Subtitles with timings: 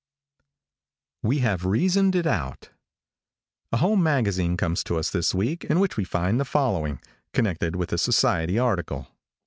[1.21, 2.71] WE HAVE REASONED IT OUT.
[3.71, 6.99] |A HOME magazine comes to us this week, in which we find the following,
[7.33, 9.09] connected with a society article.